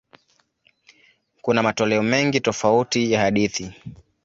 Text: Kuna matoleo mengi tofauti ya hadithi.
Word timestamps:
Kuna 1.41 1.63
matoleo 1.63 2.03
mengi 2.03 2.39
tofauti 2.39 3.11
ya 3.11 3.19
hadithi. 3.21 3.73